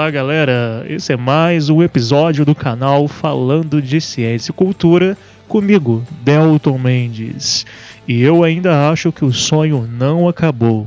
[0.00, 0.86] Olá, galera!
[0.88, 5.14] Esse é mais um episódio do canal Falando de Ciência e Cultura
[5.46, 7.66] comigo, Delton Mendes.
[8.08, 10.86] E eu ainda acho que o sonho não acabou.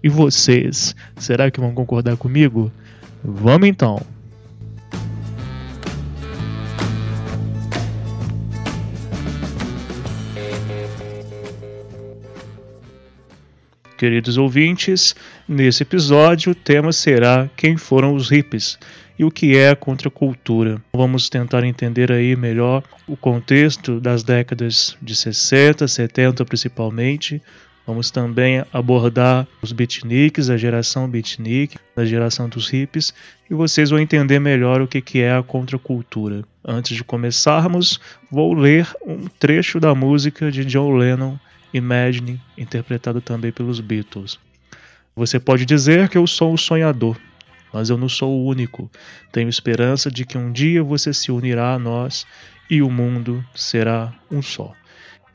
[0.00, 2.70] E vocês, será que vão concordar comigo?
[3.24, 4.00] Vamos então!
[13.98, 15.16] Queridos ouvintes,
[15.52, 18.78] nesse episódio o tema será quem foram os hippies
[19.18, 20.82] e o que é a contracultura.
[20.92, 27.40] Vamos tentar entender aí melhor o contexto das décadas de 60, 70 principalmente.
[27.86, 33.12] Vamos também abordar os beatniks, a geração beatnik, a geração dos hippies,
[33.50, 36.44] e vocês vão entender melhor o que é a contracultura.
[36.64, 41.36] Antes de começarmos, vou ler um trecho da música de John Lennon
[41.74, 44.38] Imagine, interpretado também pelos Beatles.
[45.14, 47.16] Você pode dizer que eu sou um sonhador,
[47.72, 48.90] mas eu não sou o único.
[49.30, 52.26] Tenho esperança de que um dia você se unirá a nós
[52.70, 54.72] e o mundo será um só.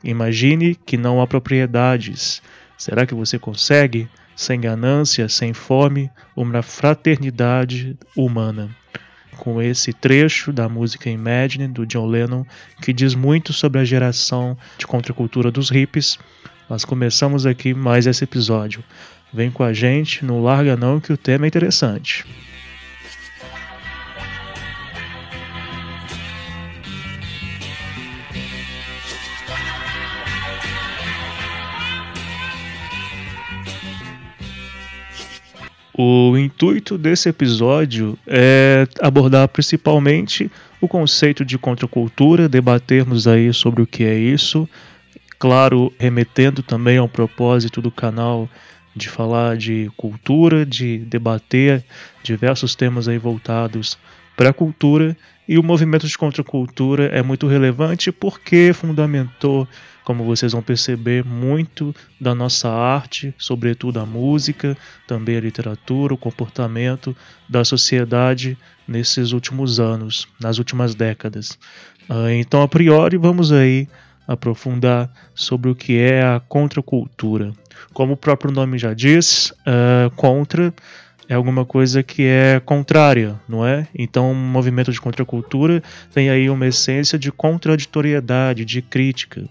[0.02, 2.42] Imagine que não há propriedades.
[2.76, 4.08] Será que você consegue?
[4.34, 8.70] Sem ganância, sem fome, uma fraternidade humana
[9.38, 12.44] com esse trecho da música Imagine do John Lennon,
[12.82, 16.18] que diz muito sobre a geração de contracultura dos hippies.
[16.68, 18.84] Nós começamos aqui mais esse episódio.
[19.32, 22.24] Vem com a gente, não larga não que o tema é interessante.
[36.00, 40.48] O intuito desse episódio é abordar principalmente
[40.80, 44.68] o conceito de contracultura, debatermos aí sobre o que é isso,
[45.40, 48.48] claro, remetendo também ao propósito do canal
[48.98, 51.82] de falar de cultura, de debater
[52.22, 53.96] diversos temas aí voltados
[54.36, 55.16] para a cultura,
[55.48, 59.66] e o movimento de contracultura é muito relevante porque fundamentou
[60.08, 64.74] como vocês vão perceber, muito da nossa arte, sobretudo a música,
[65.06, 67.14] também a literatura, o comportamento
[67.46, 71.58] da sociedade nesses últimos anos, nas últimas décadas.
[72.08, 73.86] Ah, então, a priori, vamos aí
[74.28, 77.52] aprofundar sobre o que é a contracultura.
[77.94, 80.72] Como o próprio nome já diz, uh, contra
[81.28, 83.86] é alguma coisa que é contrária, não é?
[83.94, 89.44] Então, um movimento de contracultura tem aí uma essência de contraditoriedade, de crítica.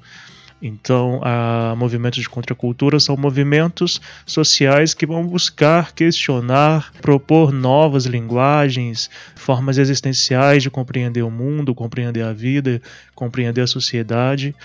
[0.61, 9.09] Então, a movimentos de contracultura são movimentos sociais que vão buscar questionar, propor novas linguagens,
[9.35, 12.81] formas existenciais de compreender o mundo, compreender a vida,
[13.13, 14.55] compreender a sociedade,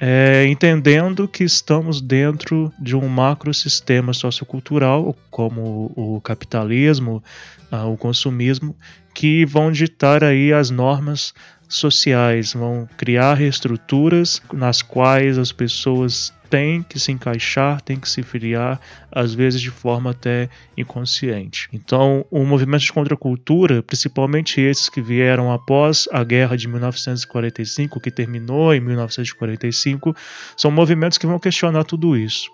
[0.00, 7.22] é, entendendo que estamos dentro de um macrosistema sociocultural, como o capitalismo,
[7.70, 8.76] o consumismo,
[9.12, 11.34] que vão ditar aí as normas
[11.68, 18.22] sociais, vão criar reestruturas nas quais as pessoas têm que se encaixar, têm que se
[18.22, 18.80] filiar,
[19.12, 21.68] às vezes de forma até inconsciente.
[21.72, 28.10] Então, o movimento de contracultura, principalmente esses que vieram após a guerra de 1945, que
[28.10, 30.16] terminou em 1945,
[30.56, 32.50] são movimentos que vão questionar tudo isso.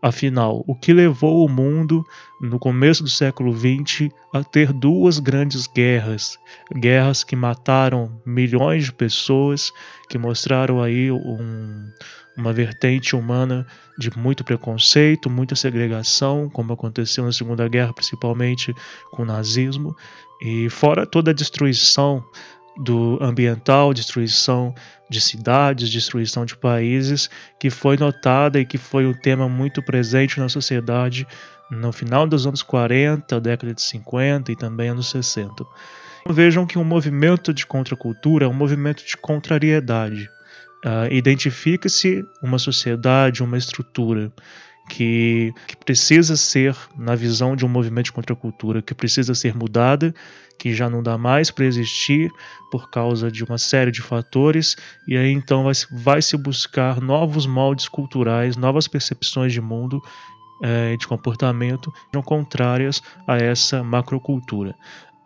[0.00, 2.04] Afinal, o que levou o mundo
[2.40, 6.38] no começo do século XX a ter duas grandes guerras,
[6.74, 9.72] guerras que mataram milhões de pessoas,
[10.08, 11.90] que mostraram aí um,
[12.36, 18.74] uma vertente humana de muito preconceito, muita segregação, como aconteceu na Segunda Guerra, principalmente
[19.10, 19.96] com o nazismo,
[20.42, 22.22] e fora toda a destruição
[22.76, 24.74] do ambiental, destruição
[25.08, 30.40] de cidades, destruição de países, que foi notada e que foi um tema muito presente
[30.40, 31.26] na sociedade
[31.70, 35.64] no final dos anos 40, década de 50 e também anos 60.
[36.28, 40.30] Vejam que um movimento de contracultura é um movimento de contrariedade.
[40.84, 44.32] Uh, Identifica-se uma sociedade, uma estrutura
[44.88, 50.14] que, que precisa ser, na visão de um movimento de contracultura, que precisa ser mudada,
[50.58, 52.30] que já não dá mais para existir
[52.70, 54.76] por causa de uma série de fatores,
[55.06, 60.00] e aí então vai, vai se buscar novos moldes culturais, novas percepções de mundo
[60.62, 61.92] é, de comportamento
[62.24, 64.74] contrárias a essa macrocultura.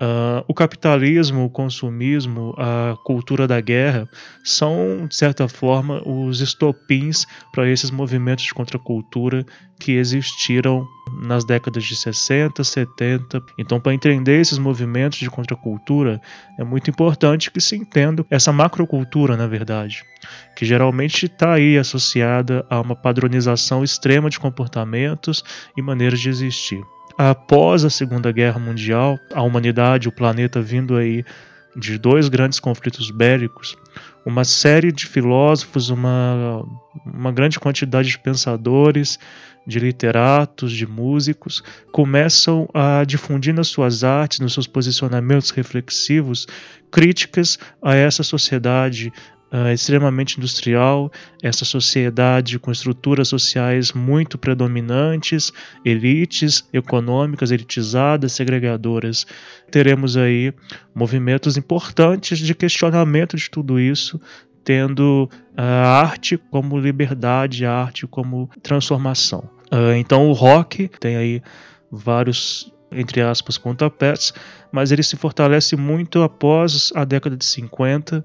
[0.01, 4.09] Uh, o capitalismo, o consumismo, a cultura da guerra
[4.45, 9.45] são, de certa forma, os estopins para esses movimentos de contracultura
[9.81, 10.87] que existiram
[11.21, 13.43] nas décadas de 60, 70.
[13.59, 16.21] Então, para entender esses movimentos de contracultura,
[16.57, 20.05] é muito importante que se entenda essa macrocultura, na verdade,
[20.57, 25.43] que geralmente está aí associada a uma padronização extrema de comportamentos
[25.77, 26.85] e maneiras de existir.
[27.19, 31.25] Após a Segunda Guerra Mundial, a humanidade, o planeta vindo aí
[31.77, 33.77] de dois grandes conflitos bélicos,
[34.25, 36.65] uma série de filósofos, uma,
[37.05, 39.19] uma grande quantidade de pensadores,
[39.67, 41.63] de literatos, de músicos,
[41.93, 46.47] começam a difundir nas suas artes, nos seus posicionamentos reflexivos,
[46.91, 49.13] críticas a essa sociedade
[49.53, 51.11] uh, extremamente industrial,
[51.43, 55.53] essa sociedade com estruturas sociais muito predominantes,
[55.85, 59.27] elites econômicas elitizadas, segregadoras.
[59.71, 60.53] Teremos aí
[60.95, 64.21] movimentos importantes de questionamento de tudo isso,
[64.65, 69.49] tendo a arte como liberdade, a arte como transformação.
[69.73, 71.43] Uh, então o rock tem aí
[71.91, 74.33] vários entre aspas, pontapés,
[74.73, 78.25] mas ele se fortalece muito após a década de 50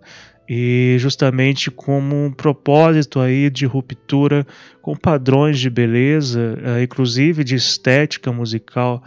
[0.56, 4.46] e justamente como um propósito aí de ruptura
[4.84, 9.04] com padrões de beleza, uh, inclusive de estética musical.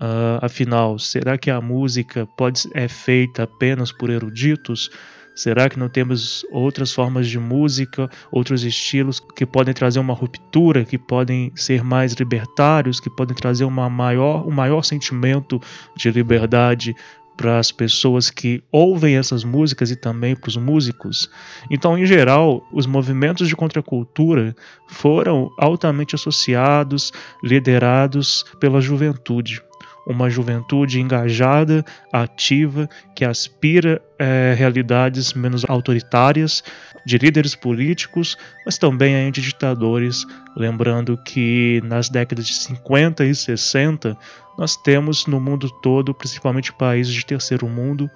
[0.00, 4.88] Uh, afinal, será que a música pode é feita apenas por eruditos?
[5.34, 10.86] Será que não temos outras formas de música, outros estilos que podem trazer uma ruptura,
[10.86, 15.60] que podem ser mais libertários, que podem trazer uma maior, um maior sentimento
[15.94, 16.96] de liberdade
[17.38, 21.30] para as pessoas que ouvem essas músicas e também para os músicos.
[21.70, 24.54] Então, em geral, os movimentos de contracultura
[24.88, 27.12] foram altamente associados,
[27.42, 29.62] liderados pela juventude
[30.08, 36.64] uma juventude engajada, ativa, que aspira a é, realidades menos autoritárias,
[37.04, 40.24] de líderes políticos, mas também a ditadores.
[40.56, 44.16] Lembrando que nas décadas de 50 e 60
[44.58, 48.10] nós temos no mundo todo, principalmente países de terceiro mundo,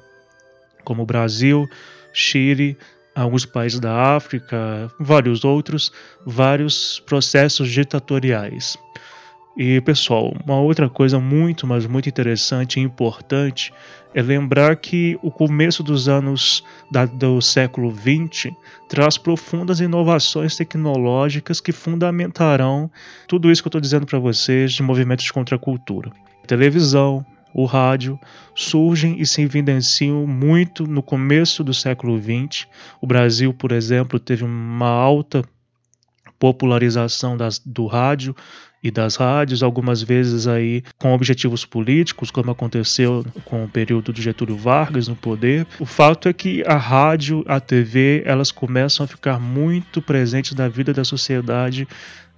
[0.85, 1.69] como Brasil,
[2.12, 2.77] Chile,
[3.15, 5.93] alguns países da África, vários outros,
[6.27, 8.77] vários processos ditatoriais.
[9.56, 13.72] E pessoal, uma outra coisa muito, mas muito interessante e importante
[14.14, 18.50] é lembrar que o começo dos anos da, do século XX
[18.88, 22.90] traz profundas inovações tecnológicas que fundamentarão
[23.28, 26.10] tudo isso que eu estou dizendo para vocês de movimentos de contracultura.
[26.43, 27.25] A televisão,
[27.55, 28.19] o rádio
[28.55, 32.66] surgem e se evidenciam muito no começo do século XX.
[33.02, 35.44] O Brasil, por exemplo, teve uma alta
[36.38, 38.34] popularização das, do rádio
[38.82, 44.20] e das rádios, algumas vezes aí com objetivos políticos, como aconteceu com o período de
[44.20, 45.67] Getúlio Vargas no poder.
[45.79, 50.69] O fato é que a rádio, a TV, elas começam a ficar muito presentes na
[50.69, 51.87] vida da sociedade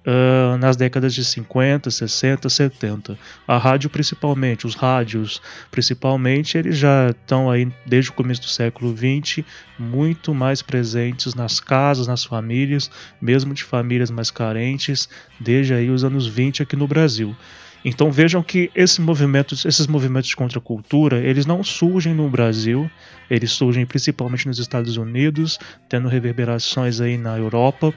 [0.05, 3.17] uh, nas décadas de 50, 60, 70.
[3.47, 5.41] A rádio principalmente, os rádios
[5.71, 9.45] principalmente, eles já estão aí desde o começo do século 20
[9.77, 15.09] muito mais presentes nas casas, nas famílias, mesmo de famílias mais carentes,
[15.39, 17.35] desde aí os anos 20 aqui no Brasil.
[17.83, 22.89] Então vejam que esses movimentos, esses movimentos de contracultura, eles não surgem no Brasil,
[23.29, 27.93] eles surgem principalmente nos Estados Unidos, tendo reverberações aí na Europa.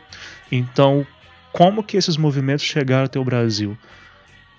[0.52, 1.06] Então,
[1.58, 3.76] como que esses movimentos chegaram até o Brasil?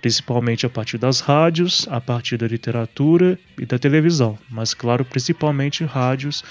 [0.02, 5.86] Principalmente a partir das rádios, a partir da literatura e da televisão, mas claro, principalmente
[5.86, 6.42] rádios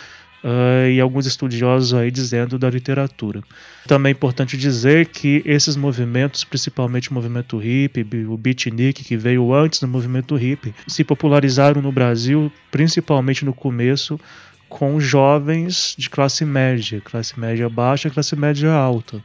[0.42, 3.42] uh, e alguns estudiosos aí dizendo da literatura.
[3.86, 9.52] Também é importante dizer que esses movimentos, principalmente o movimento hippie, o beatnik que veio
[9.52, 14.18] antes do movimento hippie, se popularizaram no Brasil, principalmente no começo,
[14.66, 19.22] com jovens de classe média, classe média baixa, classe média alta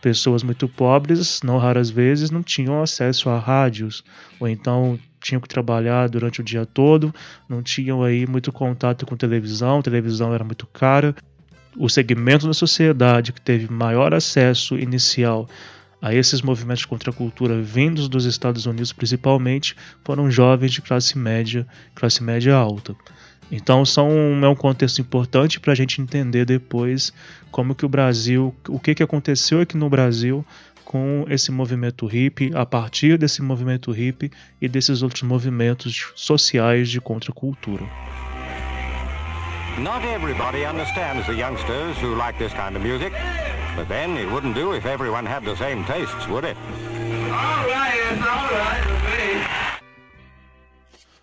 [0.00, 4.02] pessoas muito pobres, não raras vezes, não tinham acesso a rádios,
[4.38, 7.14] ou então tinham que trabalhar durante o dia todo,
[7.48, 11.14] não tinham aí muito contato com televisão, televisão era muito cara.
[11.76, 15.48] O segmento da sociedade que teve maior acesso inicial
[16.02, 21.18] a esses movimentos contra a cultura vindos dos Estados Unidos principalmente foram jovens de classe
[21.18, 22.96] média, classe média alta.
[23.50, 24.10] Então são,
[24.42, 27.12] é um contexto importante para a gente entender depois
[27.50, 30.44] como que o Brasil, o que, que aconteceu aqui no Brasil
[30.84, 34.30] com esse movimento hippie, a partir desse movimento hippie
[34.60, 37.84] e desses outros movimentos sociais de contracultura.
[39.78, 43.12] Not everybody understands the youngsters who like this kind of music,
[43.76, 46.56] but then it wouldn't do if everyone had the same tastes, would it?
[47.30, 48.99] All right, it's all right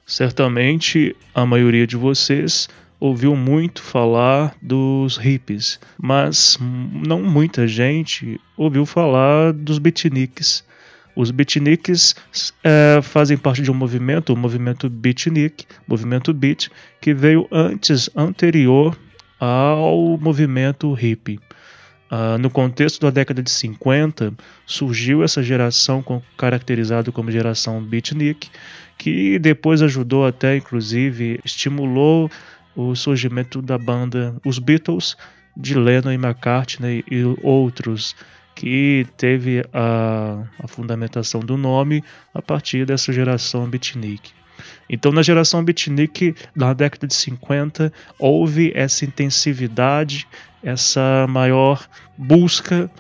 [0.08, 6.58] Certamente a maioria de vocês ouviu muito falar dos hippies, mas
[7.06, 10.64] não muita gente ouviu falar dos beatniks.
[11.14, 12.16] Os beatniks
[12.64, 16.70] é, fazem parte de um movimento, o movimento beatnik, movimento beat,
[17.02, 18.98] que veio antes, anterior
[19.38, 21.38] ao movimento hippie.
[22.10, 24.34] Uh, no contexto da década de 50,
[24.66, 26.04] surgiu essa geração
[26.38, 28.50] caracterizada como geração beatnik,
[28.98, 32.32] que depois ajudou até, inclusive, estimulou
[32.76, 35.18] o surgimento da banda Os Beatles,
[35.56, 38.16] de Lennon e McCartney e outros,
[38.56, 44.32] que teve a, a fundamentação do nome a partir dessa geração beatnik.
[44.90, 50.28] Então, na geração beatnik, na década de 50, houve essa intensividade
[50.68, 52.92] essa maior busca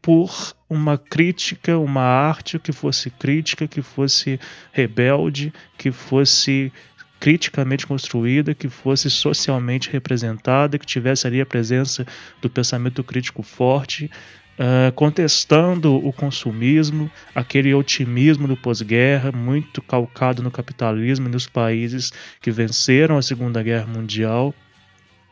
[0.00, 4.38] por uma crítica, uma arte que fosse crítica, que fosse
[4.72, 6.72] rebelde, que fosse
[7.18, 12.06] criticamente construída, que fosse socialmente representada, que tivesse ali a presença
[12.40, 14.08] do pensamento crítico forte,
[14.56, 22.12] uh, contestando o consumismo, aquele otimismo do pós-guerra, muito calcado no capitalismo e nos países
[22.40, 24.54] que venceram a Segunda Guerra Mundial.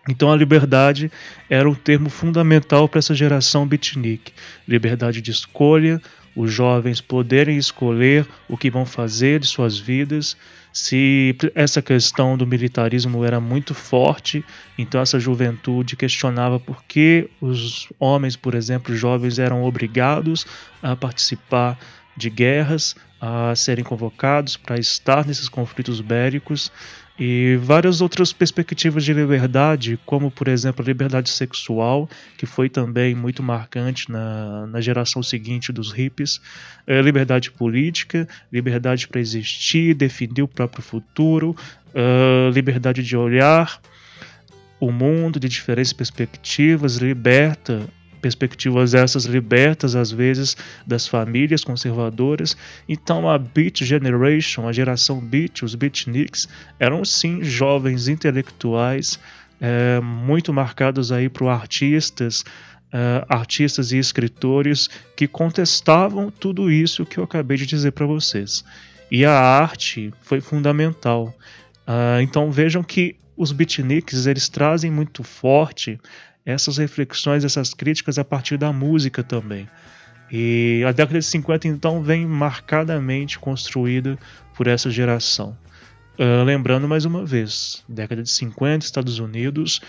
[0.09, 1.11] Então a liberdade
[1.49, 4.33] era um termo fundamental para essa geração beatnik.
[4.69, 6.01] Liberdade de escolha,
[6.37, 10.37] os jovens poderem escolher o que vão fazer de suas vidas.
[10.73, 14.45] Se essa questão do militarismo era muito forte,
[14.77, 20.45] então essa juventude questionava por que os homens, por exemplo, jovens, eram obrigados
[20.83, 21.79] a participar
[22.17, 26.71] de guerras, a serem convocados para estar nesses conflitos bélicos
[27.19, 33.15] e várias outras perspectivas de liberdade, como por exemplo a liberdade sexual, que foi também
[33.15, 36.41] muito marcante na, na geração seguinte dos hippies,
[36.87, 41.57] a liberdade política, liberdade para existir, definir o próprio futuro,
[42.53, 43.81] liberdade de olhar
[44.81, 47.89] o mundo de diferentes perspectivas, liberta
[48.25, 52.57] perspectivas essas libertas às vezes das famílias conservadoras.
[52.89, 56.49] Então a Beat Generation, a geração Beat, os Beatniks,
[56.81, 59.21] eram sim jovens intelectuais
[59.61, 62.47] é, muito marcados aí por artistas,
[62.91, 68.65] é, artistas e escritores que contestavam tudo isso que eu acabei de dizer para vocês.
[69.11, 71.35] E a arte foi fundamental.
[71.87, 76.01] Uh, então vejam que os beatniks eles trazem muito forte
[76.45, 79.69] essas reflexões, essas críticas a partir da música também.
[80.31, 84.19] E a década de 50 então vem marcadamente construída
[84.55, 85.57] por essa geração.
[86.19, 89.81] Uh, lembrando mais uma vez, década de 50, Estados Unidos,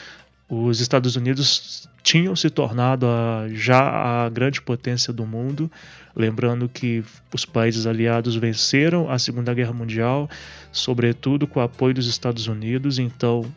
[0.50, 5.71] os Estados Unidos tinham se tornado a, já a grande potência do mundo.
[6.15, 10.29] Lembrando que os países aliados venceram a Segunda Guerra Mundial,
[10.71, 13.00] sobretudo com o apoio dos Estados Unidos.
[13.00, 13.51] Então,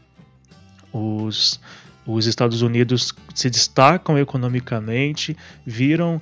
[0.91, 1.61] os
[2.15, 5.37] os Estados Unidos se destacam economicamente,
[5.67, 6.21] viram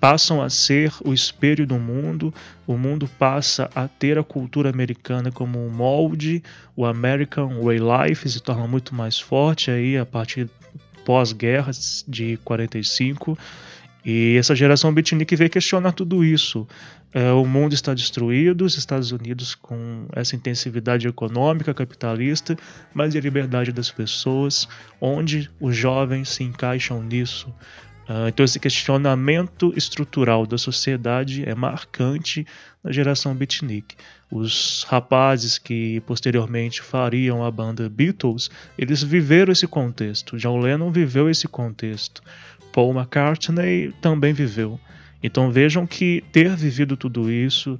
[0.00, 2.32] passam a ser o espelho do mundo,
[2.66, 6.42] o mundo passa a ter a cultura americana como um molde,
[6.76, 10.48] o American Way Life se torna muito mais forte aí a partir
[11.04, 11.72] pós-guerra
[12.06, 13.36] de 45
[14.04, 16.66] e essa geração beatnik veio questionar tudo isso.
[17.12, 22.56] É, o mundo está destruído, os Estados Unidos com essa intensividade econômica capitalista,
[22.92, 24.68] mas e a liberdade das pessoas,
[25.00, 27.48] onde os jovens se encaixam nisso.
[28.08, 32.46] Uh, então esse questionamento estrutural da sociedade é marcante
[32.82, 33.96] na geração beatnik.
[34.30, 40.38] Os rapazes que posteriormente fariam a banda Beatles, eles viveram esse contexto.
[40.38, 42.22] John Lennon viveu esse contexto.
[42.72, 44.80] Paul McCartney também viveu.
[45.22, 47.78] Então vejam que ter vivido tudo isso,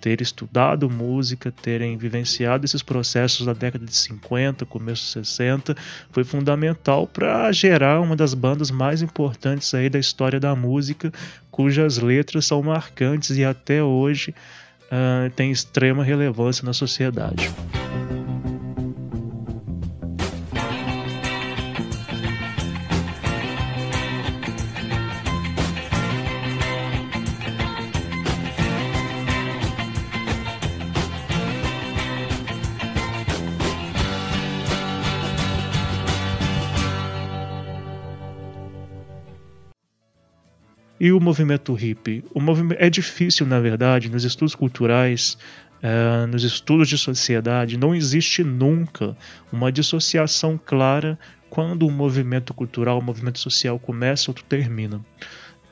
[0.00, 5.76] ter estudado música, terem vivenciado esses processos da década de 50, começo de 60,
[6.12, 11.12] foi fundamental para gerar uma das bandas mais importantes aí da história da música,
[11.50, 14.32] cujas letras são marcantes e até hoje
[14.86, 17.50] uh, têm extrema relevância na sociedade.
[41.06, 42.24] E o movimento hippie?
[42.34, 45.38] O movimento é difícil, na verdade, nos estudos culturais,
[45.80, 49.16] uh, nos estudos de sociedade, não existe nunca
[49.52, 51.16] uma dissociação clara
[51.48, 55.00] quando um movimento cultural, um movimento social começa ou termina.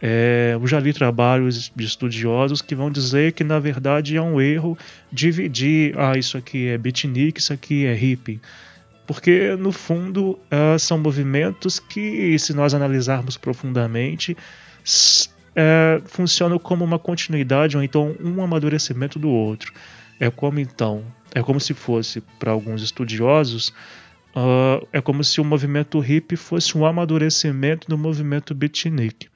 [0.01, 4.41] É, eu já li trabalhos de estudiosos que vão dizer que na verdade é um
[4.41, 4.79] erro
[5.11, 8.41] dividir, ah, isso aqui é beatnik, isso aqui é hippie.
[9.05, 14.37] Porque no fundo uh, são movimentos que, se nós analisarmos profundamente,
[15.55, 19.73] é, funcionam como uma continuidade ou então um amadurecimento do outro.
[20.21, 23.73] É como então, é como se fosse para alguns estudiosos
[24.35, 29.29] uh, é como se o movimento hippie fosse um amadurecimento do movimento beatnik.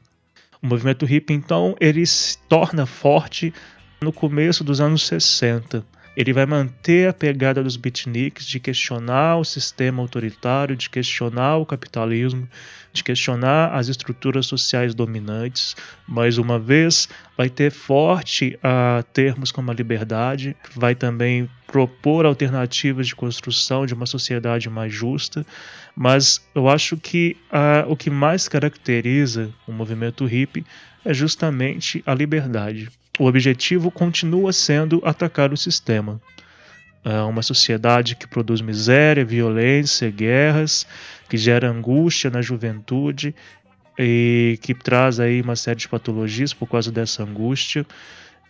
[0.61, 3.55] O movimento hippie, então, ele se torna forte
[4.01, 5.85] no começo dos anos 60
[6.19, 11.65] ele vai manter a pegada dos beatniks de questionar o sistema autoritário, de questionar o
[11.65, 12.49] capitalismo,
[12.93, 15.77] de questionar as estruturas sociais dominantes.
[16.09, 23.07] Mais uma vez, vai ter forte a termos como a liberdade, vai também propor alternativas
[23.07, 25.47] de construção de uma sociedade mais justa,
[25.95, 27.37] mas eu acho que
[27.87, 30.67] o que mais caracteriza o movimento hippie
[31.05, 36.21] é justamente a liberdade o objetivo continua sendo atacar o sistema.
[37.05, 40.87] É uma sociedade que produz miséria, violência, guerras,
[41.29, 43.35] que gera angústia na juventude
[43.99, 47.83] e que traz aí uma série de patologias por causa dessa angústia.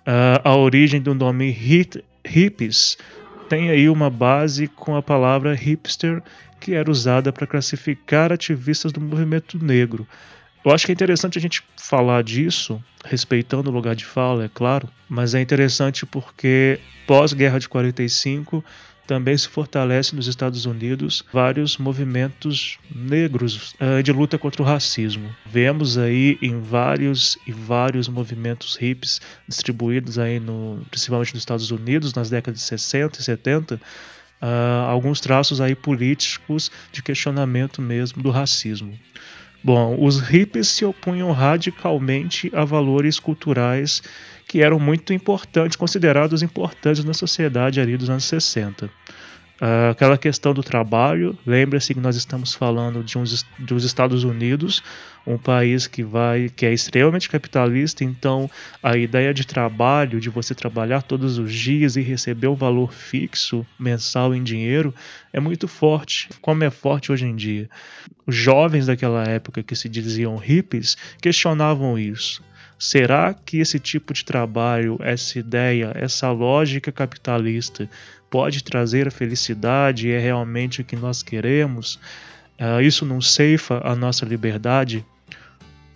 [0.01, 2.99] Uh, a origem do nome hip, hippies
[3.49, 6.23] tem aí uma base com a palavra hipster,
[6.61, 10.07] que era usada para classificar ativistas do movimento negro.
[10.65, 14.51] Eu acho que é interessante a gente falar disso, respeitando o lugar de fala, é
[14.53, 18.65] claro, mas é interessante porque pós-guerra de 45
[19.09, 25.35] também se fortalece nos Estados Unidos vários movimentos negros uh, de luta contra o racismo.
[25.47, 32.13] Vemos aí em vários e vários movimentos hips distribuídos aí no, principalmente nos Estados Unidos
[32.13, 33.81] nas décadas de 60 e 70 uh,
[34.89, 38.93] alguns traços aí políticos de questionamento mesmo do racismo.
[39.63, 44.03] Bom, os hippies se opunham radicalmente a valores culturais
[44.47, 48.89] que eram muito importantes, considerados importantes na sociedade ali dos anos 60.
[49.61, 54.85] Uh, aquela questão do trabalho, lembre-se que nós estamos falando de uns, dos Estados Unidos,
[55.27, 58.49] um país que vai que é extremamente capitalista, então
[58.81, 63.67] a ideia de trabalho, de você trabalhar todos os dias e receber um valor fixo
[63.77, 64.95] mensal em dinheiro,
[65.33, 67.69] é muito forte, como é forte hoje em dia.
[68.25, 72.45] Os jovens daquela época que se diziam hippies questionavam isso.
[72.79, 77.91] Será que esse tipo de trabalho, essa ideia, essa lógica capitalista
[78.31, 81.99] pode trazer a felicidade é realmente o que nós queremos?
[82.59, 85.05] Uh, isso não ceifa a nossa liberdade?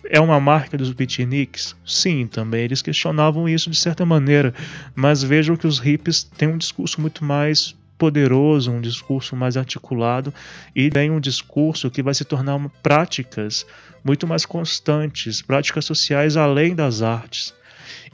[0.05, 1.75] É uma marca dos beatniks?
[1.85, 4.53] Sim, também eles questionavam isso de certa maneira,
[4.95, 10.33] mas vejam que os hippies têm um discurso muito mais poderoso, um discurso mais articulado
[10.75, 13.65] e tem um discurso que vai se tornar práticas
[14.03, 17.53] muito mais constantes, práticas sociais além das artes.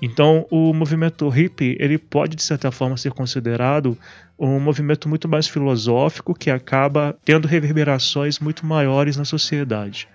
[0.01, 3.97] Então, o movimento hippie ele pode de certa forma ser considerado
[4.37, 10.07] um movimento muito mais filosófico que acaba tendo reverberações muito maiores na sociedade.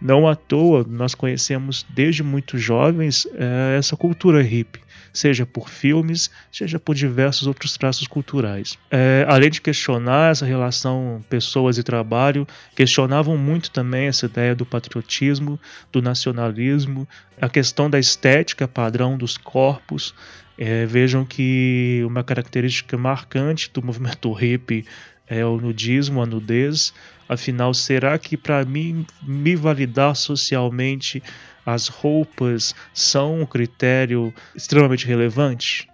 [0.00, 4.80] Não à toa nós conhecemos desde muito jovens é, essa cultura hippie
[5.12, 8.78] seja por filmes, seja por diversos outros traços culturais.
[8.90, 14.64] É, além de questionar essa relação pessoas e trabalho, questionavam muito também essa ideia do
[14.64, 15.60] patriotismo,
[15.92, 17.06] do nacionalismo,
[17.40, 20.14] a questão da estética padrão dos corpos.
[20.56, 24.84] É, vejam que uma característica marcante do movimento hippie
[25.26, 26.92] é o nudismo, a nudez.
[27.28, 31.22] Afinal, será que para mim me validar socialmente
[31.64, 35.88] as roupas são um critério extremamente relevante?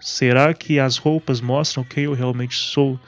[0.00, 2.98] Será que as roupas mostram quem eu realmente sou?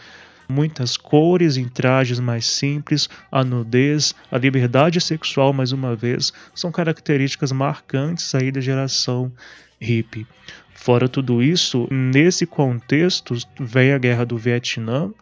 [0.49, 6.73] Muitas cores em trajes mais simples, a nudez, a liberdade sexual, mais uma vez, são
[6.73, 9.33] características marcantes aí da geração
[9.81, 10.27] hippie.
[10.75, 15.13] Fora tudo isso, nesse contexto vem a guerra do Vietnã.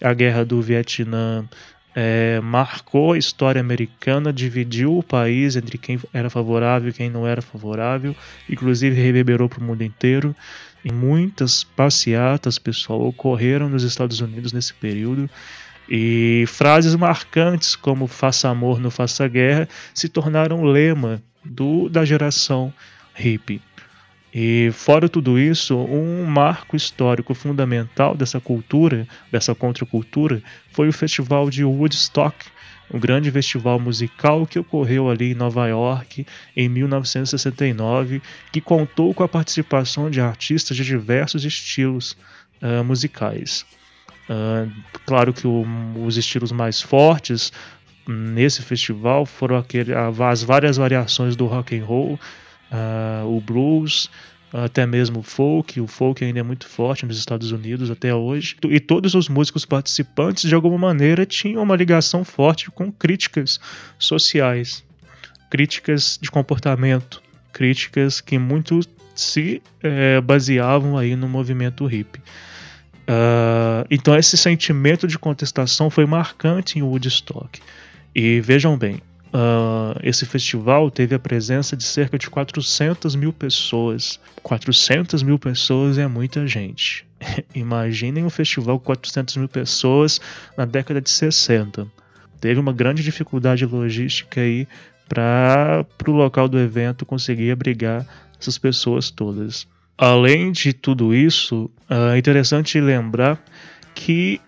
[0.00, 1.46] A guerra do Vietnã
[2.00, 7.26] é, marcou a história americana, dividiu o país entre quem era favorável e quem não
[7.26, 8.14] era favorável,
[8.48, 10.34] inclusive reverberou para o mundo inteiro.
[10.84, 15.28] E muitas passeatas, pessoal, ocorreram nos Estados Unidos nesse período.
[15.88, 22.72] E frases marcantes como faça amor, não faça guerra se tornaram lema do, da geração
[23.12, 23.60] hippie.
[24.40, 31.50] E fora tudo isso, um marco histórico fundamental dessa cultura, dessa contracultura, foi o festival
[31.50, 32.36] de Woodstock,
[32.94, 36.24] um grande festival musical que ocorreu ali em Nova York
[36.56, 38.22] em 1969,
[38.52, 42.16] que contou com a participação de artistas de diversos estilos
[42.62, 43.66] uh, musicais.
[44.30, 44.70] Uh,
[45.04, 45.66] claro que o,
[46.06, 47.52] os estilos mais fortes
[48.06, 52.20] nesse festival foram aquele, as várias variações do rock and roll,
[52.72, 54.10] uh, o blues,
[54.52, 55.80] até mesmo o folk.
[55.80, 58.56] O folk ainda é muito forte nos Estados Unidos até hoje.
[58.68, 63.60] E todos os músicos participantes, de alguma maneira, tinham uma ligação forte com críticas
[63.98, 64.84] sociais,
[65.50, 68.80] críticas de comportamento, críticas que muito
[69.14, 72.20] se é, baseavam aí no movimento hippie.
[73.08, 77.60] Uh, então esse sentimento de contestação foi marcante em Woodstock.
[78.14, 79.00] E vejam bem,
[79.32, 84.20] uh, esse festival teve a presença de cerca de 400 mil pessoas.
[84.42, 87.06] 400 mil pessoas é muita gente.
[87.54, 90.20] Imaginem um festival com 400 mil pessoas
[90.56, 91.86] na década de 60.
[92.40, 94.66] Teve uma grande dificuldade logística aí
[95.08, 98.06] para o local do evento conseguir abrigar
[98.40, 99.66] essas pessoas todas.
[99.96, 103.42] Além de tudo isso, é interessante lembrar
[103.94, 104.40] que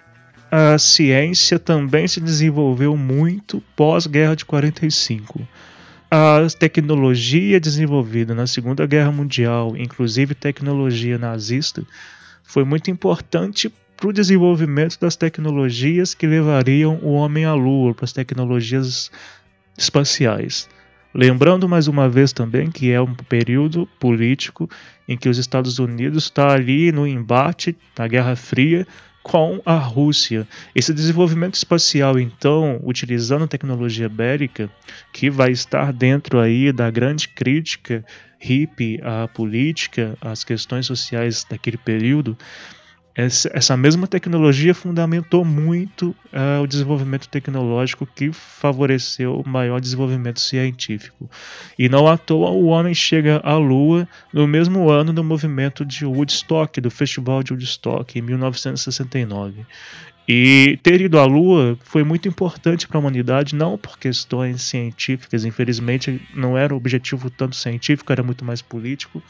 [0.51, 5.47] a ciência também se desenvolveu muito pós-guerra de 45.
[6.11, 11.85] A tecnologia desenvolvida na Segunda Guerra Mundial, inclusive tecnologia nazista,
[12.43, 18.07] foi muito importante para o desenvolvimento das tecnologias que levariam o homem à Lua, para
[18.07, 19.09] as tecnologias
[19.79, 20.69] espaciais.
[21.15, 24.69] Lembrando mais uma vez também que é um período político
[25.09, 28.87] em que os Estados Unidos está ali no embate na Guerra Fria
[29.23, 30.47] com a Rússia.
[30.75, 34.71] Esse desenvolvimento espacial, então, utilizando tecnologia bélica,
[35.13, 38.05] que vai estar dentro aí da grande crítica
[38.41, 42.37] hippie à política, às questões sociais daquele período,
[43.21, 51.29] essa mesma tecnologia fundamentou muito uh, o desenvolvimento tecnológico que favoreceu o maior desenvolvimento científico.
[51.79, 56.05] E não à toa o homem chega à Lua no mesmo ano do movimento de
[56.05, 59.67] Woodstock, do Festival de Woodstock, em 1969.
[60.29, 65.45] E ter ido à Lua foi muito importante para a humanidade, não por questões científicas,
[65.45, 69.21] infelizmente não era o objetivo tanto científico, era muito mais político,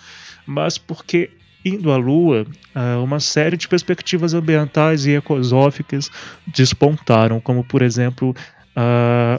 [0.44, 1.30] mas porque
[1.64, 6.10] indo à Lua, é, uma série de perspectivas ambientais e ecosóficas
[6.46, 8.34] despontaram, como por exemplo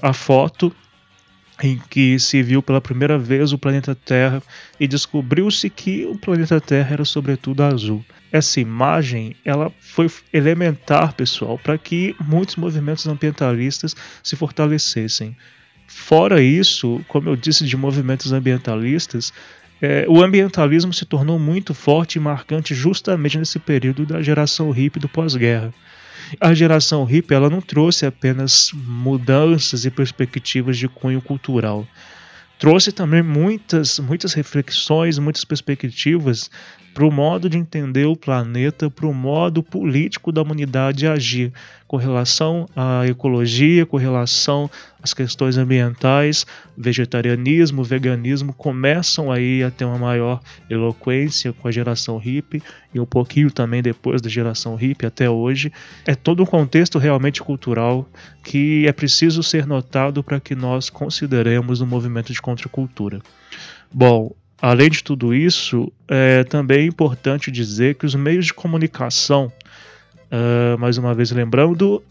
[0.03, 0.71] a foto
[1.63, 4.41] em que se viu pela primeira vez o planeta Terra
[4.79, 8.03] e descobriu-se que o planeta Terra era sobretudo azul.
[8.31, 15.35] Essa imagem ela foi elementar, pessoal, para que muitos movimentos ambientalistas se fortalecessem.
[15.87, 19.33] Fora isso, como eu disse de movimentos ambientalistas,
[19.81, 24.99] é, o ambientalismo se tornou muito forte e marcante justamente nesse período da geração hippie
[24.99, 25.73] do pós-guerra.
[26.39, 31.85] A geração hippie ela não trouxe apenas mudanças e perspectivas de cunho cultural,
[32.59, 36.49] trouxe também muitas, muitas reflexões, muitas perspectivas
[36.93, 41.53] para o modo de entender o planeta, para o modo político da humanidade agir
[41.87, 44.71] com relação à ecologia, com relação
[45.03, 46.45] às questões ambientais,
[46.77, 53.05] vegetarianismo, veganismo começam aí a ter uma maior eloquência com a geração hippie e um
[53.05, 55.69] pouquinho também depois da geração hippie até hoje.
[56.05, 58.07] É todo um contexto realmente cultural
[58.41, 63.19] que é preciso ser notado para que nós consideremos o movimento de contracultura.
[63.91, 69.51] Bom, Além de tudo isso, é também importante dizer que os meios de comunicação,
[70.31, 72.03] uh, mais uma vez lembrando,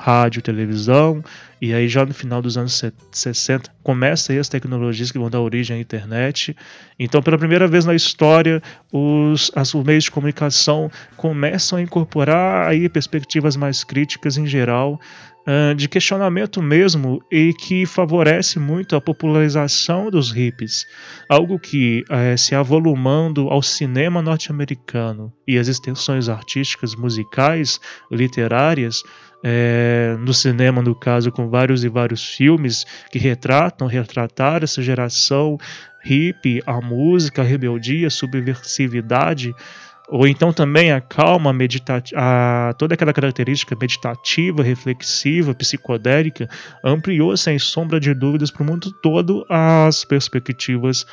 [0.00, 1.22] rádio, televisão,
[1.60, 2.82] e aí já no final dos anos
[3.12, 6.56] 60 começa aí as tecnologias que vão dar origem à internet.
[6.98, 12.66] Então, pela primeira vez na história, os, as, os meios de comunicação começam a incorporar
[12.68, 14.98] aí perspectivas mais críticas em geral
[15.76, 20.86] de questionamento mesmo e que favorece muito a popularização dos hippies,
[21.28, 29.02] algo que uh, se avolumando ao cinema norte-americano e as extensões artísticas, musicais, literárias,
[29.42, 35.58] é, no cinema, no caso, com vários e vários filmes que retratam, retratar essa geração
[36.02, 39.54] hippie, a música, a rebeldia, a subversividade
[40.10, 46.48] ou então também a calma meditativa, toda aquela característica meditativa, reflexiva, psicodélica,
[46.84, 51.06] ampliou sem sombra de dúvidas para o mundo todo as perspectivas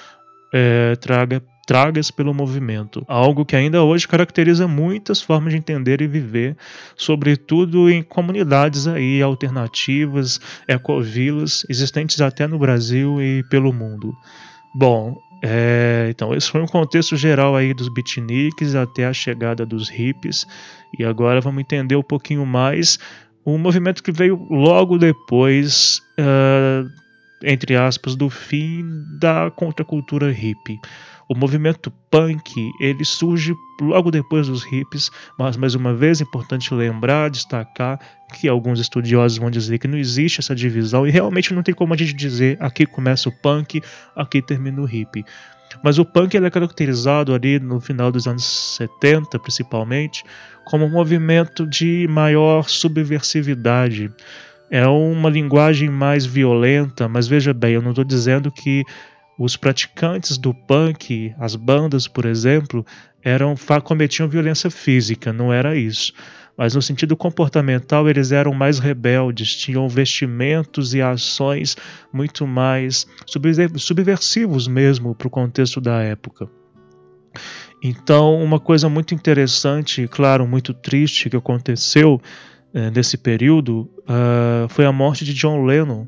[0.51, 3.03] é, traga, tragas pelo movimento.
[3.08, 6.56] Algo que ainda hoje caracteriza muitas formas de entender e viver,
[6.95, 14.15] sobretudo em comunidades aí alternativas, ecovilas, existentes até no Brasil e pelo mundo.
[14.73, 19.89] Bom, é, então, esse foi um contexto geral aí dos beatniks até a chegada dos
[19.89, 20.47] hippies.
[20.97, 22.97] E agora vamos entender um pouquinho mais
[23.45, 26.89] um movimento que veio logo depois, uh,
[27.43, 28.86] entre aspas, do fim
[29.19, 30.80] da contracultura hippie.
[31.29, 36.73] O movimento punk ele surge logo depois dos hippies, mas mais uma vez é importante
[36.73, 37.99] lembrar, destacar
[38.33, 41.93] que alguns estudiosos vão dizer que não existe essa divisão e realmente não tem como
[41.93, 43.81] a gente dizer aqui começa o punk,
[44.15, 45.25] aqui termina o hippie.
[45.83, 48.45] Mas o punk ele é caracterizado ali no final dos anos
[48.77, 50.23] 70, principalmente,
[50.65, 54.09] como um movimento de maior subversividade.
[54.69, 58.83] É uma linguagem mais violenta, mas veja bem, eu não estou dizendo que
[59.38, 62.86] os praticantes do punk, as bandas, por exemplo,
[63.23, 66.13] eram cometiam violência física, não era isso.
[66.58, 71.78] Mas no sentido comportamental, eles eram mais rebeldes, tinham vestimentos e ações
[72.12, 73.06] muito mais
[73.78, 76.50] subversivos mesmo para o contexto da época.
[77.84, 82.19] Então, uma coisa muito interessante, claro, muito triste que aconteceu
[82.73, 86.08] eh, nesse período uh, foi a morte de John Lennon.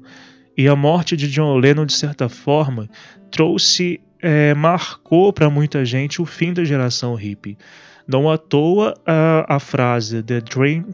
[0.60, 2.90] E a morte de John Lennon, de certa forma,
[3.32, 7.58] trouxe, é, marcou para muita gente o fim da geração hippie.
[8.06, 10.88] Não à toa a, a frase The Dream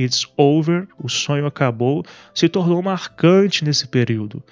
[0.00, 2.02] It's Over, o sonho acabou,
[2.34, 4.42] se tornou marcante nesse período.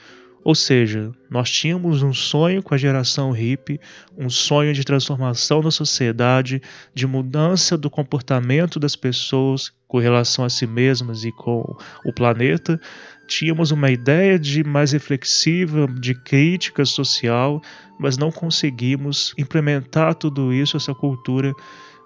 [0.44, 3.80] Ou seja, nós tínhamos um sonho com a geração hippie,
[4.16, 6.60] um sonho de transformação da sociedade,
[6.94, 12.80] de mudança do comportamento das pessoas com relação a si mesmas e com o planeta.
[13.30, 17.62] Tínhamos uma ideia de mais reflexiva, de crítica social,
[17.96, 21.54] mas não conseguimos implementar tudo isso, essa cultura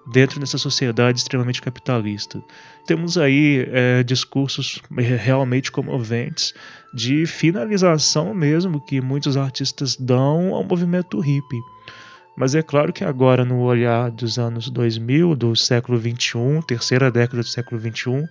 [0.05, 2.39] dentro dessa sociedade extremamente capitalista.
[2.85, 6.53] Temos aí é, discursos realmente comoventes
[6.93, 11.59] de finalização mesmo que muitos artistas dão ao movimento hippie.
[12.37, 17.41] Mas é claro que agora, no olhar dos anos 2000, do século 21, terceira década
[17.41, 18.27] do século 21,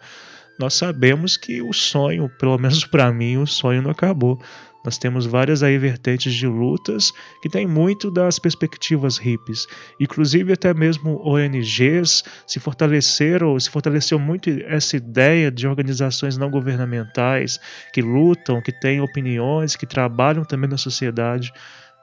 [0.59, 4.41] nós sabemos que o sonho, pelo menos para mim, o sonho não acabou.
[4.85, 9.67] Nós temos várias aí vertentes de lutas que tem muito das perspectivas hippies.
[9.99, 17.59] Inclusive até mesmo ONGs se fortaleceram, se fortaleceu muito essa ideia de organizações não governamentais
[17.95, 21.51] que lutam, que têm opiniões, que trabalham também na sociedade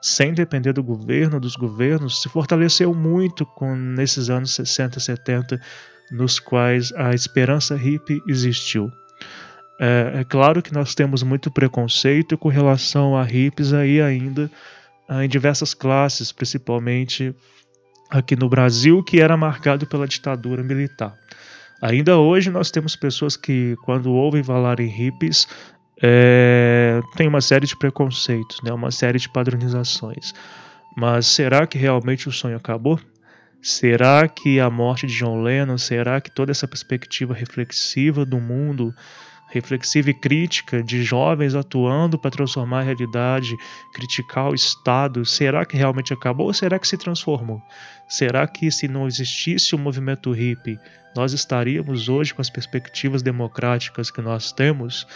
[0.02, 5.60] sem depender do governo, dos governos, se fortaleceu muito com nesses anos 60, 70,
[6.12, 8.92] nos quais a esperança hippie existiu.
[9.80, 14.50] É, é, claro que nós temos muito preconceito com relação a hippies aí ainda
[15.22, 17.34] em diversas classes, principalmente
[18.08, 21.14] aqui no Brasil, que era marcado pela ditadura militar.
[21.82, 25.48] Ainda hoje nós temos pessoas que, quando ouvem falar em hippies,
[26.00, 30.32] é, tem uma série de preconceitos, né, uma série de padronizações.
[30.96, 33.00] Mas será que realmente o sonho acabou?
[33.62, 38.92] Será que a morte de John Lennon, será que toda essa perspectiva reflexiva do mundo
[39.52, 43.54] reflexiva e crítica de jovens atuando para transformar a realidade,
[43.92, 47.62] criticar o Estado, será que realmente acabou ou será que se transformou?
[48.08, 50.78] Será que se não existisse o movimento hippie,
[51.14, 55.06] nós estaríamos hoje com as perspectivas democráticas que nós temos?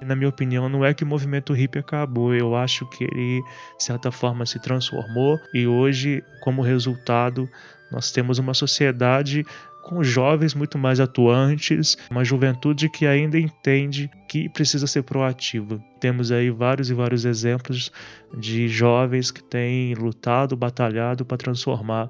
[0.00, 3.42] Na minha opinião, não é que o movimento hippie acabou, eu acho que ele,
[3.78, 7.48] de certa forma, se transformou e hoje, como resultado,
[7.92, 9.44] nós temos uma sociedade
[9.82, 15.78] com jovens muito mais atuantes, uma juventude que ainda entende que precisa ser proativa.
[16.00, 17.92] Temos aí vários e vários exemplos
[18.38, 22.08] de jovens que têm lutado, batalhado para transformar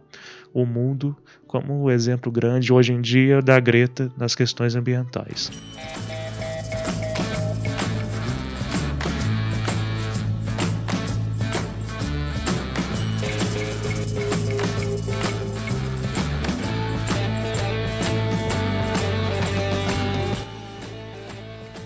[0.53, 1.17] o mundo,
[1.47, 5.51] como o exemplo grande hoje em dia da Greta nas questões ambientais.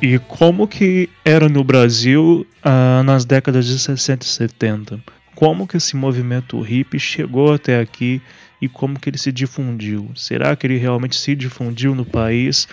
[0.00, 5.00] E como que era no Brasil ah, nas décadas de 60 e 70?
[5.34, 8.20] Como que esse movimento hippie chegou até aqui
[8.60, 10.10] e como que ele se difundiu?
[10.14, 12.68] Será que ele realmente se difundiu no país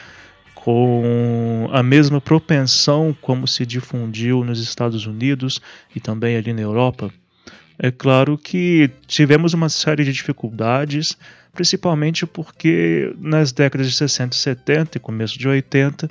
[0.53, 5.61] com a mesma propensão como se difundiu nos Estados Unidos
[5.95, 7.11] e também ali na Europa?
[7.79, 11.17] É claro que tivemos uma série de dificuldades,
[11.53, 16.09] principalmente porque nas décadas de 60 e 70 e começo de 80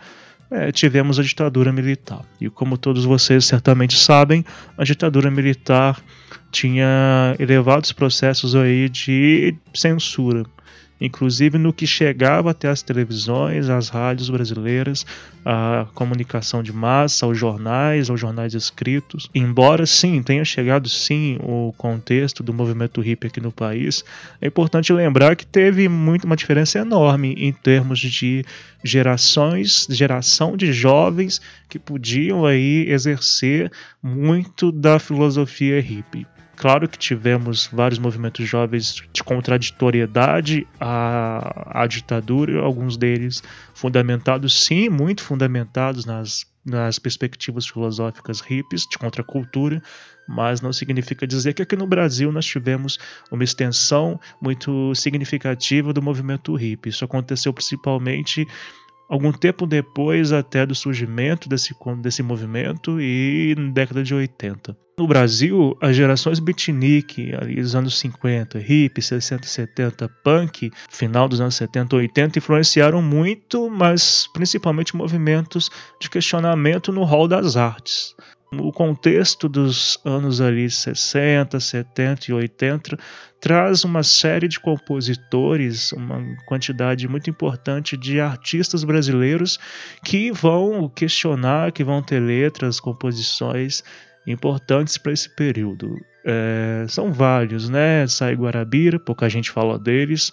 [0.53, 2.23] é, tivemos a ditadura militar.
[2.41, 4.45] E como todos vocês certamente sabem,
[4.77, 6.01] a ditadura militar
[6.51, 10.45] tinha elevados processos aí de censura
[11.05, 15.05] inclusive no que chegava até as televisões, as rádios brasileiras,
[15.45, 19.29] a comunicação de massa, aos jornais, aos jornais escritos.
[19.35, 24.05] Embora sim tenha chegado sim o contexto do movimento hippie aqui no país,
[24.41, 28.45] é importante lembrar que teve muito uma diferença enorme em termos de
[28.85, 33.71] gerações, geração de jovens que podiam aí exercer
[34.03, 36.27] muito da filosofia hippie.
[36.63, 43.43] Claro que tivemos vários movimentos jovens de contraditoriedade à, à ditadura, alguns deles
[43.75, 49.83] fundamentados, sim, muito fundamentados nas, nas perspectivas filosóficas hippies, de contracultura,
[50.29, 52.97] mas não significa dizer que aqui no Brasil nós tivemos
[53.29, 56.91] uma extensão muito significativa do movimento hippie.
[56.91, 58.47] Isso aconteceu principalmente
[59.09, 64.77] algum tempo depois até do surgimento desse, desse movimento e na década de 80.
[64.99, 71.41] No Brasil, as gerações beatnik, ali dos anos 50, hip, 60, 70, punk, final dos
[71.41, 78.15] anos 70, 80, influenciaram muito, mas principalmente movimentos de questionamento no hall das artes
[78.59, 82.99] o contexto dos anos ali 60, 70 e 80
[83.41, 89.59] traz uma série de compositores, uma quantidade muito importante de artistas brasileiros
[90.05, 93.83] que vão questionar, que vão ter letras, composições
[94.27, 95.97] importantes para esse período.
[96.25, 98.07] É, são vários, né?
[98.07, 100.33] Sai Guarabira, pouca gente fala deles,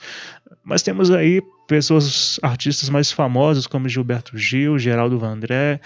[0.63, 5.79] mas temos aí pessoas, artistas mais famosos como Gilberto Gil, Geraldo Vandré,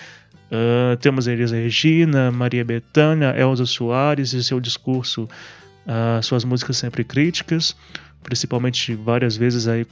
[0.54, 7.04] Uh, temos Elisa Regina, Maria Bethânia, Elza Soares e seu discurso, uh, suas músicas sempre
[7.04, 7.76] críticas,
[8.22, 9.84] principalmente várias vezes aí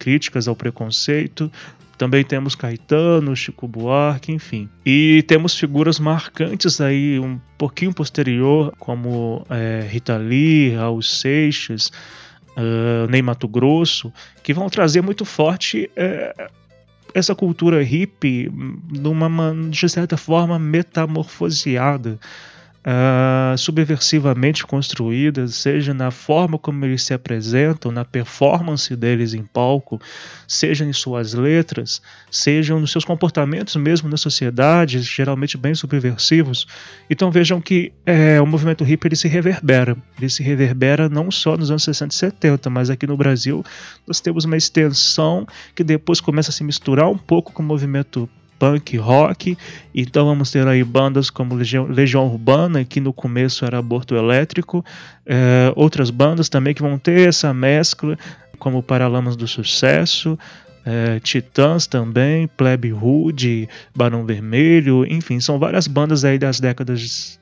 [0.00, 1.50] críticas ao preconceito.
[1.96, 4.68] Também temos Caetano, Chico Buarque, enfim.
[4.84, 11.92] E temos figuras marcantes aí um pouquinho posterior, como é, Rita Lee, Raul Seixas,
[12.56, 16.50] uh, Ney Mato Grosso, que vão trazer muito forte é,
[17.14, 18.50] essa cultura hippie,
[18.90, 22.18] numa, de certa forma, metamorfoseada
[22.80, 30.00] uh, subversivamente construídas, seja na forma como eles se apresentam, na performance deles em palco,
[30.46, 36.66] seja em suas letras, sejam nos seus comportamentos mesmo na sociedade, geralmente bem subversivos.
[37.08, 39.96] Então vejam que é, o movimento hippie ele se reverbera.
[40.18, 43.64] Ele se reverbera não só nos anos 60 e 70, mas aqui no Brasil
[44.06, 48.28] nós temos uma extensão que depois começa a se misturar um pouco com o movimento
[48.60, 49.56] punk rock.
[49.92, 54.84] Então vamos ter aí bandas como Legião, Legião Urbana, que no começo era aborto elétrico,
[55.26, 58.16] é, outras bandas também que vão ter essa mescla,
[58.58, 60.38] como Paralamas do Sucesso,
[60.84, 67.39] é, Titãs também, Plebe Rude, Barão Vermelho, enfim, são várias bandas aí das décadas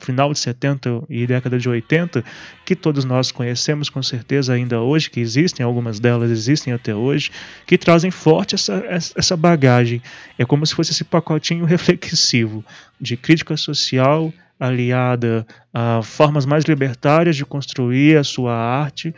[0.00, 2.24] final de 70 e década de 80,
[2.64, 7.30] que todos nós conhecemos com certeza ainda hoje, que existem, algumas delas existem até hoje,
[7.66, 10.02] que trazem forte essa, essa bagagem.
[10.38, 12.64] É como se fosse esse pacotinho reflexivo
[13.00, 19.14] de crítica social aliada a formas mais libertárias de construir a sua arte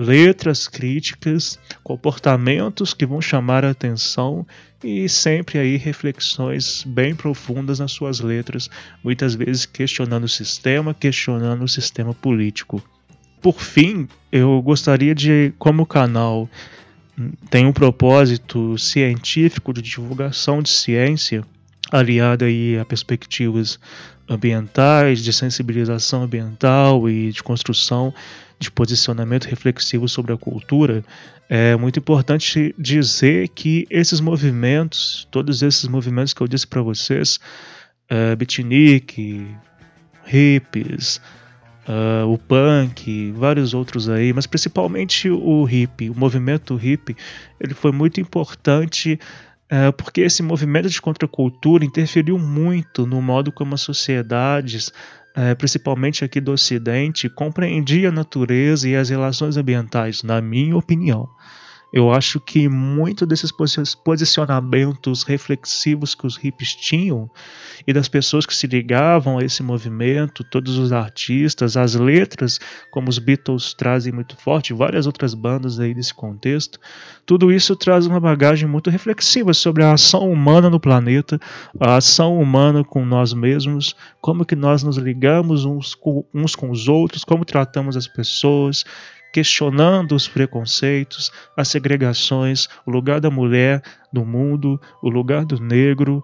[0.00, 4.46] letras críticas, comportamentos que vão chamar a atenção
[4.82, 8.70] e sempre aí reflexões bem profundas nas suas letras,
[9.04, 12.82] muitas vezes questionando o sistema, questionando o sistema político.
[13.42, 16.48] Por fim, eu gostaria de, como canal
[17.50, 21.44] tem um propósito científico de divulgação de ciência,
[21.92, 23.78] aliado aí a perspectivas
[24.30, 28.14] ambientais, de sensibilização ambiental e de construção
[28.60, 31.02] de posicionamento reflexivo sobre a cultura,
[31.48, 37.40] é muito importante dizer que esses movimentos, todos esses movimentos que eu disse para vocês,
[38.08, 39.48] é, beatnik,
[40.24, 41.20] hippies,
[41.88, 47.16] uh, o punk, vários outros aí, mas principalmente o hip, o movimento hip,
[47.60, 49.18] ele foi muito importante
[49.70, 54.92] uh, porque esse movimento de contracultura interferiu muito no modo como as sociedades
[55.34, 61.28] é, principalmente aqui do Ocidente, compreendia a natureza e as relações ambientais, na minha opinião.
[61.92, 63.52] Eu acho que muito desses
[64.04, 67.28] posicionamentos reflexivos que os hippies tinham
[67.86, 73.08] e das pessoas que se ligavam a esse movimento, todos os artistas, as letras, como
[73.08, 76.78] os Beatles trazem muito forte, várias outras bandas aí desse contexto,
[77.26, 81.40] tudo isso traz uma bagagem muito reflexiva sobre a ação humana no planeta,
[81.78, 86.70] a ação humana com nós mesmos, como que nós nos ligamos uns com, uns com
[86.70, 88.84] os outros, como tratamos as pessoas,
[89.32, 96.22] questionando os preconceitos, as segregações, o lugar da mulher no mundo, o lugar do negro,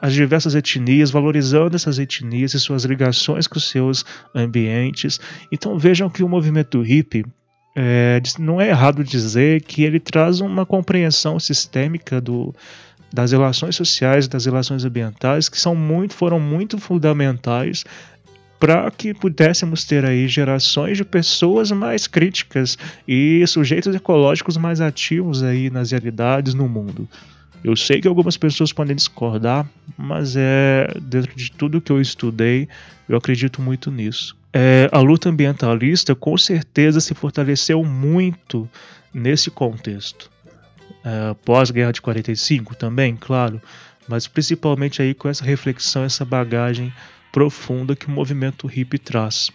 [0.00, 5.18] as diversas etnias, valorizando essas etnias e suas ligações com os seus ambientes.
[5.50, 7.24] Então vejam que o movimento hippie
[7.76, 12.54] é, não é errado dizer que ele traz uma compreensão sistêmica do,
[13.12, 17.84] das relações sociais, das relações ambientais, que são muito, foram muito fundamentais
[18.58, 25.42] para que pudéssemos ter aí gerações de pessoas mais críticas e sujeitos ecológicos mais ativos
[25.42, 27.08] aí nas realidades no mundo.
[27.62, 32.68] Eu sei que algumas pessoas podem discordar, mas é dentro de tudo que eu estudei,
[33.08, 34.36] eu acredito muito nisso.
[34.52, 38.68] É, a luta ambientalista com certeza se fortaleceu muito
[39.12, 40.30] nesse contexto.
[41.02, 43.60] É, Pós-guerra de 45 também, claro,
[44.06, 46.92] mas principalmente aí com essa reflexão, essa bagagem
[47.34, 49.50] profunda que o movimento hippie traz.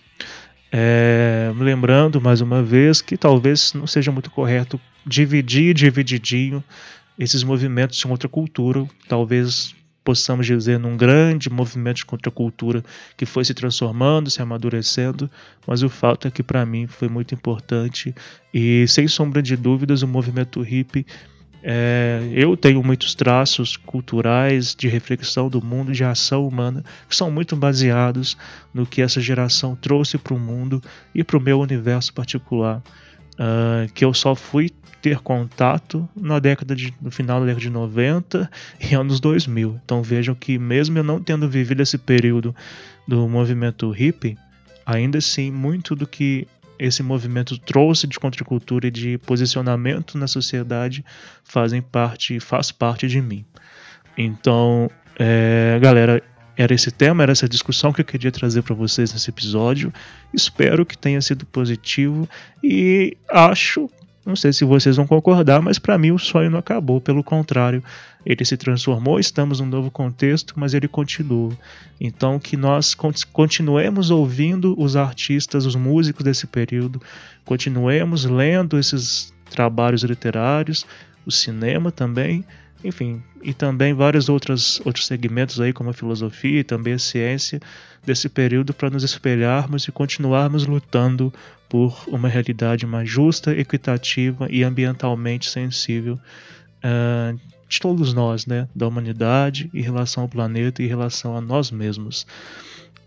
[0.70, 6.62] É, lembrando mais uma vez que talvez não seja muito correto dividir divididinho
[7.18, 9.74] esses movimentos de contracultura, talvez
[10.04, 12.84] possamos dizer, num grande movimento de contracultura
[13.16, 15.32] que foi se transformando, se amadurecendo,
[15.66, 18.14] mas o fato é que para mim foi muito importante
[18.54, 21.06] e, sem sombra de dúvidas, o movimento hippie.
[21.62, 27.30] É, eu tenho muitos traços culturais de reflexão do mundo, de ação humana, que são
[27.30, 28.38] muito baseados
[28.74, 30.82] no que essa geração trouxe para o mundo
[31.14, 32.82] e para o meu universo particular,
[33.34, 34.70] uh, que eu só fui
[35.02, 39.80] ter contato na década de, no final da década de 90 e anos 2000.
[39.84, 42.56] Então vejam que mesmo eu não tendo vivido esse período
[43.08, 44.38] do movimento hippie,
[44.86, 46.48] ainda assim muito do que
[46.80, 51.04] esse movimento trouxe de contracultura e de posicionamento na sociedade
[51.44, 53.46] fazem parte, faz parte de mim.
[54.18, 56.24] Então, é, galera,
[56.56, 59.94] era esse tema, era essa discussão que eu queria trazer para vocês nesse episódio.
[60.34, 62.28] Espero que tenha sido positivo
[62.64, 63.90] e acho
[64.26, 67.84] não sei se vocês vão concordar, mas para mim o sonho não acabou, pelo contrário,
[68.26, 71.52] ele se transformou, estamos num novo contexto, mas ele continua.
[72.00, 72.96] Então que nós
[73.32, 77.02] continuemos ouvindo os artistas, os músicos desse período,
[77.46, 80.86] continuemos lendo esses trabalhos literários,
[81.26, 82.46] o cinema também,
[82.84, 87.60] enfim, e também vários outros, outros segmentos aí, como a filosofia e também a ciência
[88.06, 91.34] desse período para nos espelharmos e continuarmos lutando
[91.68, 96.20] por uma realidade mais justa, equitativa e ambientalmente sensível
[96.84, 101.42] uh, de todos nós, né, da humanidade em relação ao planeta e em relação a
[101.42, 102.26] nós mesmos.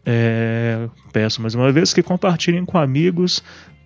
[0.04, 3.42] É, peço mais uma vez que compartilhem com amigos,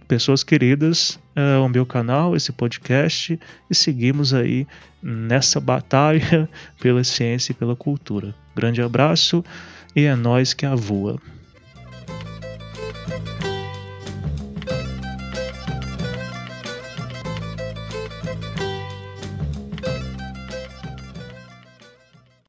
[0.07, 3.39] pessoas queridas, uh, o meu canal, esse podcast
[3.71, 4.67] e seguimos aí
[5.03, 6.49] nessa batalha
[6.81, 8.35] pela ciência e pela cultura.
[8.55, 9.45] Grande abraço
[9.95, 11.21] e é nós que a voa.